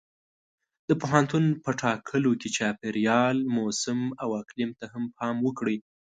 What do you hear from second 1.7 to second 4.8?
ټاکلو کې چاپېریال، موسم او اقلیم